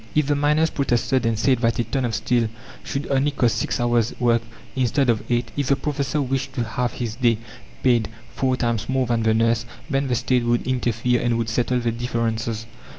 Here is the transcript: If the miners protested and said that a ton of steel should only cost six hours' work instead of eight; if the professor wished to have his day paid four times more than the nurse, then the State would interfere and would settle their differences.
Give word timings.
If 0.15 0.25
the 0.25 0.35
miners 0.35 0.71
protested 0.71 1.27
and 1.27 1.37
said 1.37 1.59
that 1.59 1.77
a 1.77 1.83
ton 1.83 2.05
of 2.05 2.15
steel 2.15 2.49
should 2.83 3.05
only 3.11 3.29
cost 3.29 3.59
six 3.59 3.79
hours' 3.79 4.15
work 4.19 4.41
instead 4.75 5.11
of 5.11 5.21
eight; 5.31 5.51
if 5.55 5.67
the 5.67 5.75
professor 5.75 6.19
wished 6.19 6.53
to 6.53 6.63
have 6.63 6.93
his 6.93 7.13
day 7.17 7.37
paid 7.83 8.09
four 8.33 8.57
times 8.57 8.89
more 8.89 9.05
than 9.05 9.21
the 9.21 9.35
nurse, 9.35 9.63
then 9.91 10.07
the 10.07 10.15
State 10.15 10.43
would 10.43 10.65
interfere 10.65 11.21
and 11.21 11.37
would 11.37 11.49
settle 11.49 11.79
their 11.79 11.91
differences. 11.91 12.65